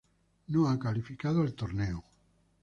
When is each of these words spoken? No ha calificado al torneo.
No 0.47 0.67
ha 0.67 0.79
calificado 0.79 1.43
al 1.43 1.53
torneo. 1.53 2.03